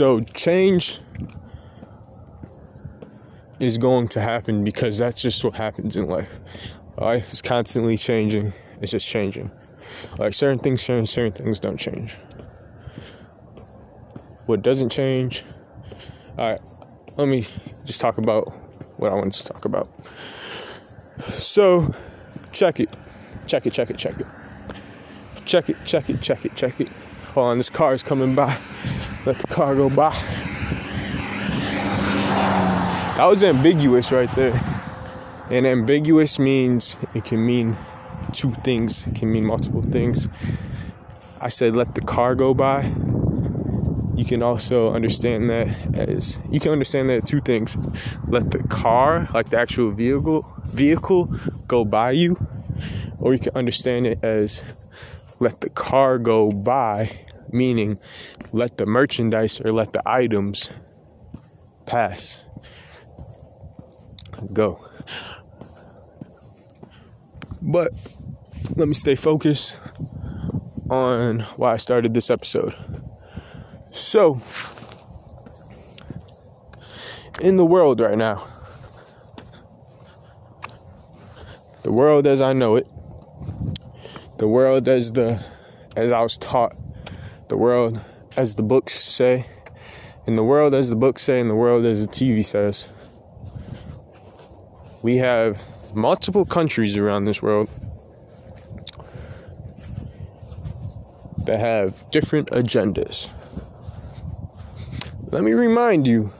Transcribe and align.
So 0.00 0.20
change 0.22 0.98
is 3.58 3.76
going 3.76 4.08
to 4.08 4.20
happen 4.22 4.64
because 4.64 4.96
that's 4.96 5.20
just 5.20 5.44
what 5.44 5.54
happens 5.54 5.94
in 5.94 6.06
life. 6.06 6.40
Life 6.96 7.34
is 7.34 7.42
constantly 7.42 7.98
changing. 7.98 8.54
It's 8.80 8.92
just 8.92 9.06
changing. 9.06 9.50
Like 10.16 10.32
certain 10.32 10.58
things 10.58 10.82
change, 10.82 11.06
certain 11.06 11.32
things 11.32 11.60
don't 11.60 11.76
change. 11.76 12.14
What 14.46 14.62
doesn't 14.62 14.88
change? 14.88 15.44
All 16.38 16.48
right, 16.48 16.60
let 17.18 17.28
me 17.28 17.42
just 17.84 18.00
talk 18.00 18.16
about 18.16 18.48
what 18.96 19.12
I 19.12 19.14
wanted 19.16 19.34
to 19.34 19.52
talk 19.52 19.66
about. 19.66 19.86
So, 21.24 21.94
check 22.52 22.80
it, 22.80 22.90
check 23.46 23.66
it, 23.66 23.74
check 23.74 23.90
it, 23.90 23.98
check 23.98 24.18
it, 24.18 24.26
check 25.44 25.68
it, 25.68 25.76
check 25.84 26.08
it, 26.08 26.22
check 26.22 26.46
it, 26.46 26.56
check 26.56 26.80
it. 26.80 26.88
Hold 27.34 27.46
on, 27.46 27.56
this 27.58 27.70
car 27.70 27.94
is 27.94 28.02
coming 28.02 28.34
by. 28.34 28.58
Let 29.24 29.38
the 29.38 29.46
car 29.46 29.76
go 29.76 29.88
by. 29.88 30.10
That 33.16 33.26
was 33.26 33.44
ambiguous 33.44 34.10
right 34.10 34.34
there. 34.34 34.60
And 35.48 35.64
ambiguous 35.64 36.40
means 36.40 36.96
it 37.14 37.24
can 37.24 37.46
mean 37.46 37.76
two 38.32 38.52
things, 38.64 39.06
it 39.06 39.14
can 39.14 39.30
mean 39.30 39.46
multiple 39.46 39.82
things. 39.82 40.26
I 41.40 41.50
said 41.50 41.76
let 41.76 41.94
the 41.94 42.00
car 42.00 42.34
go 42.34 42.52
by. 42.52 42.82
You 44.16 44.24
can 44.24 44.42
also 44.42 44.92
understand 44.92 45.50
that 45.50 45.68
as 45.98 46.40
you 46.50 46.58
can 46.58 46.72
understand 46.72 47.10
that 47.10 47.26
two 47.26 47.40
things. 47.40 47.76
Let 48.26 48.50
the 48.50 48.62
car, 48.64 49.28
like 49.32 49.50
the 49.50 49.58
actual 49.58 49.92
vehicle 49.92 50.44
vehicle 50.64 51.32
go 51.68 51.84
by 51.84 52.10
you, 52.10 52.36
or 53.20 53.34
you 53.34 53.38
can 53.38 53.54
understand 53.54 54.08
it 54.08 54.18
as 54.24 54.64
let 55.40 55.60
the 55.62 55.70
car 55.70 56.18
go 56.18 56.50
by, 56.50 57.10
meaning 57.50 57.98
let 58.52 58.76
the 58.76 58.86
merchandise 58.86 59.60
or 59.60 59.72
let 59.72 59.92
the 59.92 60.02
items 60.08 60.70
pass 61.86 62.44
go. 64.52 64.86
But 67.62 67.92
let 68.76 68.86
me 68.86 68.94
stay 68.94 69.16
focused 69.16 69.80
on 70.88 71.40
why 71.56 71.72
I 71.72 71.76
started 71.76 72.14
this 72.14 72.30
episode. 72.30 72.74
So, 73.92 74.40
in 77.40 77.56
the 77.56 77.64
world 77.64 78.00
right 78.00 78.16
now, 78.16 78.46
the 81.82 81.92
world 81.92 82.26
as 82.26 82.40
I 82.40 82.52
know 82.52 82.76
it, 82.76 82.90
the 84.40 84.48
world 84.48 84.88
as 84.88 85.12
the 85.12 85.38
as 85.96 86.12
I 86.12 86.22
was 86.22 86.38
taught, 86.38 86.74
the 87.48 87.58
world 87.58 88.00
as 88.38 88.54
the 88.54 88.62
books 88.62 88.94
say, 88.94 89.44
in 90.26 90.36
the 90.36 90.42
world 90.42 90.74
as 90.74 90.88
the 90.88 90.96
books 90.96 91.20
say, 91.20 91.40
in 91.40 91.48
the 91.48 91.54
world 91.54 91.84
as 91.84 92.06
the 92.06 92.10
TV 92.10 92.42
says 92.42 92.88
we 95.02 95.16
have 95.18 95.62
multiple 95.94 96.46
countries 96.46 96.96
around 96.96 97.24
this 97.24 97.42
world 97.42 97.68
that 101.44 101.60
have 101.60 102.10
different 102.10 102.48
agendas. 102.50 103.30
Let 105.30 105.42
me 105.42 105.52
remind 105.52 106.06
you 106.06 106.32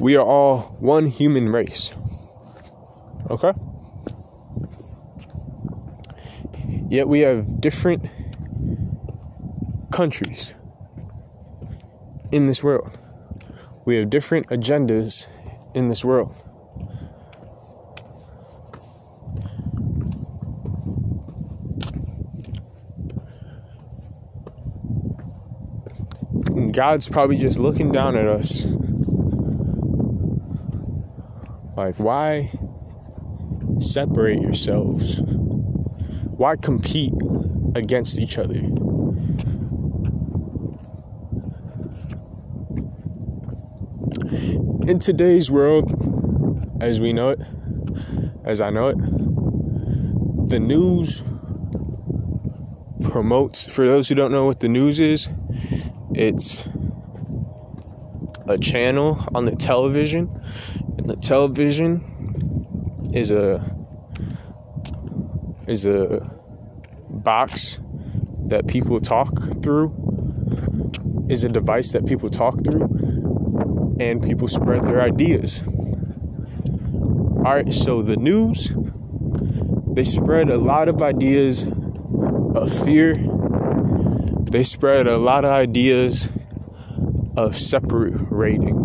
we 0.00 0.16
are 0.16 0.24
all 0.24 0.76
one 0.80 1.06
human 1.06 1.48
race. 1.48 1.96
Okay? 3.30 3.52
Yet 6.94 7.08
we 7.08 7.18
have 7.22 7.60
different 7.60 8.06
countries 9.90 10.54
in 12.30 12.46
this 12.46 12.62
world. 12.62 12.96
We 13.84 13.96
have 13.96 14.10
different 14.10 14.46
agendas 14.46 15.26
in 15.74 15.88
this 15.88 16.04
world. 16.04 16.32
God's 26.72 27.08
probably 27.08 27.38
just 27.38 27.58
looking 27.58 27.90
down 27.90 28.14
at 28.14 28.28
us. 28.28 28.66
Like, 31.76 31.98
why 31.98 32.52
separate 33.80 34.40
yourselves? 34.40 35.20
Why 36.36 36.56
compete 36.56 37.12
against 37.76 38.18
each 38.18 38.38
other? 38.38 38.56
In 44.86 44.98
today's 44.98 45.50
world, 45.50 45.92
as 46.80 47.00
we 47.00 47.12
know 47.12 47.30
it, 47.30 47.40
as 48.44 48.60
I 48.60 48.70
know 48.70 48.88
it, 48.88 48.98
the 50.48 50.58
news 50.60 51.22
promotes, 53.02 53.72
for 53.72 53.86
those 53.86 54.08
who 54.08 54.16
don't 54.16 54.32
know 54.32 54.44
what 54.44 54.60
the 54.60 54.68
news 54.68 54.98
is, 54.98 55.28
it's 56.14 56.68
a 58.48 58.58
channel 58.58 59.24
on 59.34 59.44
the 59.44 59.54
television, 59.54 60.28
and 60.98 61.08
the 61.08 61.16
television 61.16 62.02
is 63.14 63.30
a 63.30 63.73
is 65.66 65.86
a 65.86 66.20
box 67.08 67.78
that 68.46 68.66
people 68.66 69.00
talk 69.00 69.32
through, 69.62 69.92
is 71.28 71.44
a 71.44 71.48
device 71.48 71.92
that 71.92 72.06
people 72.06 72.28
talk 72.28 72.62
through, 72.64 73.96
and 74.00 74.22
people 74.22 74.48
spread 74.48 74.86
their 74.86 75.00
ideas. 75.00 75.62
All 75.66 77.54
right, 77.54 77.72
so 77.72 78.02
the 78.02 78.16
news 78.16 78.70
they 79.86 80.04
spread 80.04 80.50
a 80.50 80.58
lot 80.58 80.88
of 80.88 81.02
ideas 81.02 81.68
of 82.56 82.84
fear 82.84 83.14
they 84.54 84.62
spread 84.62 85.08
a 85.08 85.18
lot 85.18 85.44
of 85.44 85.50
ideas 85.50 86.28
of 87.36 87.56
separating, 87.56 88.76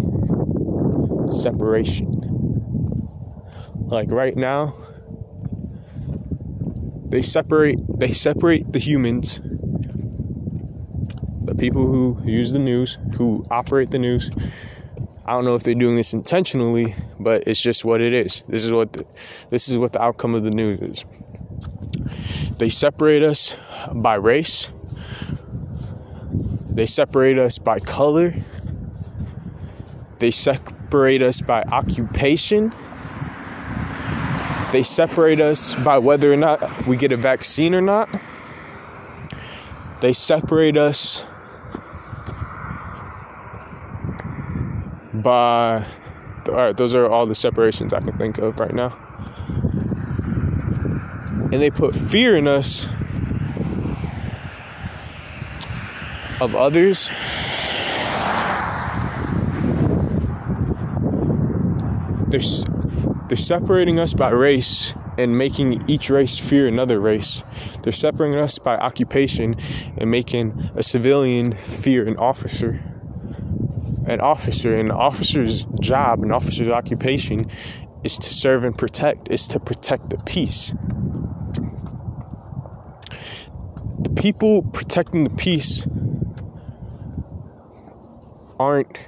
separation. 1.32 2.10
Like 3.76 4.10
right 4.10 4.36
now, 4.36 4.74
they 7.10 7.22
separate 7.22 7.80
they 8.00 8.14
separate 8.14 8.72
the 8.72 8.80
humans, 8.80 9.42
the 11.42 11.56
people 11.58 11.86
who 11.88 12.20
use 12.24 12.52
the 12.52 12.60
news, 12.60 12.98
who 13.18 13.46
operate 13.52 13.92
the 13.92 14.00
news. 14.00 14.32
I 15.26 15.34
don't 15.34 15.46
know 15.46 15.56
if 15.56 15.64
they're 15.64 15.76
doing 15.76 15.96
this 15.96 16.14
intentionally, 16.14 16.96
but 17.20 17.44
it's 17.48 17.62
just 17.62 17.86
what 17.86 18.02
it 18.02 18.14
is. 18.14 18.42
This 18.48 18.66
is 18.66 18.72
what 18.72 18.94
the, 18.94 19.06
this 19.50 19.70
is 19.70 19.78
what 19.78 19.92
the 19.92 20.02
outcome 20.02 20.34
of 20.34 20.44
the 20.44 20.52
news 20.52 20.80
is. 20.80 21.06
They 22.58 22.70
separate 22.70 23.22
us 23.22 23.56
by 23.94 24.16
race, 24.16 24.72
they 26.72 26.86
separate 26.86 27.38
us 27.38 27.60
by 27.60 27.80
color. 27.80 28.34
They 30.20 30.32
separate 30.32 31.22
us 31.22 31.42
by 31.42 31.64
occupation. 31.64 32.74
They 34.72 34.84
separate 34.84 35.40
us 35.42 35.74
by 35.84 35.98
whether 35.98 36.32
or 36.32 36.36
not 36.36 36.86
we 36.86 36.96
get 36.96 37.12
a 37.12 37.18
vaccine 37.18 37.74
or 37.74 37.82
not. 37.82 38.08
They 40.02 40.14
separate 40.14 40.78
us 40.78 41.26
by. 45.14 45.86
All 46.48 46.56
right, 46.56 46.78
those 46.78 46.94
are 46.96 47.10
all 47.10 47.26
the 47.26 47.36
separations 47.36 47.94
I 47.94 48.00
can 48.00 48.18
think 48.18 48.38
of 48.38 48.60
right 48.60 48.74
now. 48.74 48.98
And 51.52 51.54
they 51.54 51.72
put 51.72 51.98
fear 51.98 52.38
in 52.38 52.48
us 52.48 52.86
of 56.40 56.56
others. 56.56 57.10
They're, 62.30 62.40
they're 63.30 63.38
separating 63.38 64.00
us 64.00 64.16
by 64.16 64.32
race 64.32 64.96
and 65.20 65.38
making 65.38 65.88
each 65.88 66.10
race 66.10 66.40
fear 66.40 66.68
another 66.68 67.00
race. 67.00 67.44
They're 67.84 67.94
separating 67.94 68.40
us 68.40 68.58
by 68.58 68.76
occupation 68.76 69.56
and 69.98 70.10
making 70.10 70.72
a 70.76 70.82
civilian 70.82 71.54
fear 71.54 72.08
an 72.08 72.18
officer. 72.18 72.82
An 74.08 74.20
officer, 74.20 74.74
and 74.74 74.90
an 74.90 74.96
officer's 74.96 75.66
job, 75.80 76.24
an 76.24 76.32
officer's 76.32 76.70
occupation 76.70 77.46
is 78.04 78.18
to 78.18 78.34
serve 78.34 78.64
and 78.64 78.76
protect, 78.76 79.30
is 79.30 79.48
to 79.50 79.60
protect 79.60 80.10
the 80.10 80.18
peace. 80.26 80.74
The 84.00 84.10
people 84.20 84.64
protecting 84.64 85.24
the 85.26 85.36
peace 85.36 85.88
aren't 88.58 89.08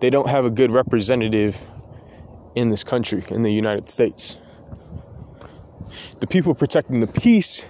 they 0.00 0.10
don't 0.10 0.28
have 0.28 0.44
a 0.44 0.50
good 0.50 0.72
representative 0.72 1.72
in 2.56 2.70
this 2.70 2.82
country 2.82 3.22
in 3.28 3.42
the 3.42 3.52
United 3.52 3.88
States. 3.88 4.38
The 6.18 6.26
people 6.26 6.54
protecting 6.54 7.00
the 7.00 7.06
peace 7.06 7.64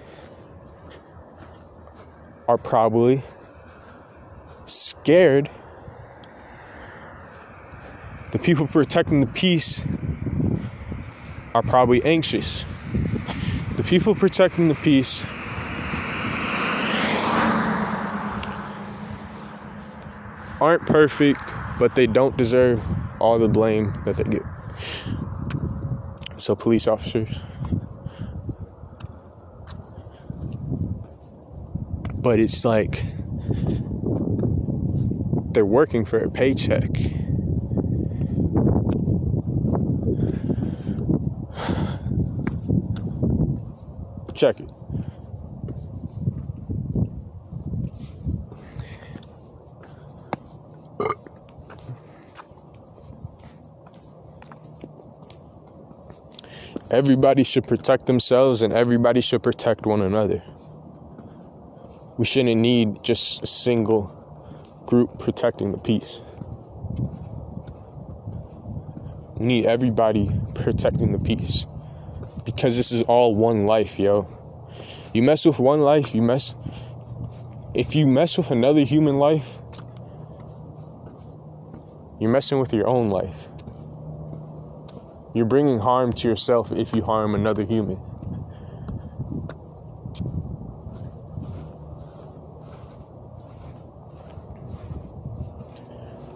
are 2.49 2.57
probably 2.57 3.23
scared, 4.67 5.51
the 8.33 8.39
people 8.39 8.67
protecting 8.67 9.21
the 9.21 9.27
peace 9.27 9.85
are 11.55 11.63
probably 11.63 12.03
anxious. 12.05 12.65
The 13.77 13.83
people 13.83 14.15
protecting 14.15 14.69
the 14.69 14.75
peace 14.75 15.27
aren't 20.61 20.83
perfect, 20.83 21.53
but 21.79 21.95
they 21.95 22.07
don't 22.07 22.37
deserve 22.37 22.83
all 23.21 23.39
the 23.39 23.49
blame 23.49 23.93
that 24.05 24.17
they 24.17 24.25
get. 24.25 24.43
So, 26.47 26.55
police 26.55 26.87
officers. 26.87 27.43
But 32.15 32.39
it's 32.39 32.65
like 32.65 33.03
they're 35.51 35.67
working 35.67 36.05
for 36.05 36.21
a 36.21 36.31
paycheck. 36.31 36.95
Check 44.33 44.61
it. 44.61 44.76
Everybody 56.91 57.43
should 57.43 57.67
protect 57.67 58.07
themselves 58.07 58.63
and 58.63 58.73
everybody 58.73 59.21
should 59.21 59.43
protect 59.43 59.87
one 59.87 60.03
another. 60.03 60.41
We 62.17 62.25
shouldn't 62.25 62.61
need 62.61 63.03
just 63.03 63.43
a 63.43 63.47
single 63.47 64.13
group 64.87 65.19
protecting 65.19 65.73
the 65.73 65.79
peace. 65.79 66.23
We 69.37 69.47
need 69.47 69.67
everybody 69.67 70.31
protecting 70.55 71.11
the 71.11 71.19
peace 71.19 71.67
because 72.45 72.77
this 72.77 72.93
is 72.93 73.03
all 73.03 73.35
one 73.35 73.67
life, 73.67 73.99
yo. 73.99 74.29
You 75.13 75.23
mess 75.23 75.45
with 75.45 75.59
one 75.59 75.81
life, 75.81 76.15
you 76.15 76.23
mess. 76.23 76.55
If 77.75 77.97
you 77.97 78.07
mess 78.07 78.39
with 78.39 78.53
another 78.53 78.83
human 78.83 79.19
life, 79.19 79.59
you're 82.21 82.31
messing 82.31 82.61
with 82.61 82.73
your 82.73 82.87
own 82.87 83.11
life. 83.11 83.51
You're 85.37 85.45
bringing 85.45 85.79
harm 85.79 86.15
to 86.15 86.29
yourself 86.29 86.73
if 86.73 86.97
you 86.97 87.03
harm 87.03 87.35
another 87.35 87.63
human. 87.63 88.01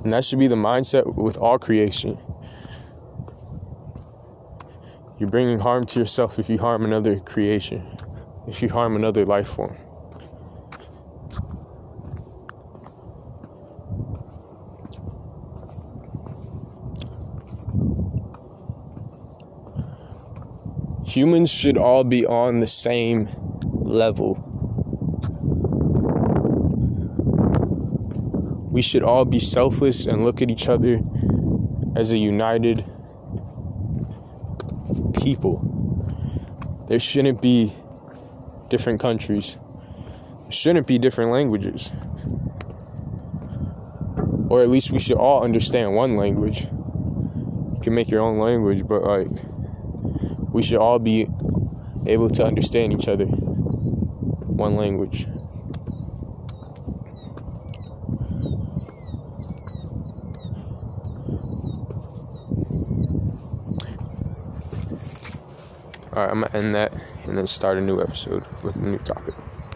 And 0.05 0.13
that 0.13 0.23
should 0.23 0.39
be 0.39 0.49
the 0.49 0.55
mindset 0.55 1.17
with 1.17 1.39
all 1.39 1.59
creation. 1.59 2.19
You're 5.19 5.31
bringing 5.31 5.59
harm 5.59 5.87
to 5.87 5.99
yourself 5.99 6.39
if 6.39 6.51
you 6.51 6.59
harm 6.59 6.85
another 6.85 7.19
creation, 7.21 7.97
if 8.47 8.61
you 8.61 8.69
harm 8.69 8.97
another 8.97 9.25
life 9.25 9.49
form. 9.49 9.79
Humans 21.11 21.51
should 21.51 21.77
all 21.77 22.05
be 22.05 22.25
on 22.25 22.61
the 22.61 22.67
same 22.69 23.29
level. 23.73 24.39
We 28.71 28.81
should 28.83 29.03
all 29.03 29.25
be 29.25 29.41
selfless 29.41 30.07
and 30.07 30.25
look 30.25 30.41
at 30.41 30.51
each 30.53 30.69
other 30.69 31.01
as 31.97 32.13
a 32.13 32.17
united 32.17 32.85
people. 35.21 35.67
There 36.87 37.01
shouldn't 37.01 37.43
be 37.43 37.73
different 38.69 39.01
countries. 39.01 39.59
Shouldn't 40.49 40.87
be 40.87 40.99
different 40.99 41.33
languages. 41.33 41.91
Or 44.49 44.63
at 44.63 44.69
least 44.69 44.93
we 44.93 45.01
should 45.01 45.19
all 45.19 45.43
understand 45.43 45.95
one 45.95 46.17
language. 46.17 46.67
You 46.67 47.81
can 47.83 47.95
make 47.95 48.11
your 48.11 48.21
own 48.21 48.39
language, 48.39 48.87
but 48.87 49.03
like 49.03 49.29
we 50.61 50.67
should 50.67 50.77
all 50.77 50.99
be 50.99 51.27
able 52.07 52.29
to 52.29 52.45
understand 52.45 52.93
each 52.93 53.09
other. 53.09 53.25
One 53.25 54.77
language. 54.77 55.25
Alright, 66.13 66.31
I'm 66.31 66.43
gonna 66.43 66.51
end 66.53 66.75
that 66.75 66.93
and 67.25 67.39
then 67.39 67.47
start 67.47 67.79
a 67.79 67.81
new 67.81 68.03
episode 68.03 68.47
with 68.63 68.77
a 68.77 68.81
new 68.81 68.99
topic. 68.99 69.35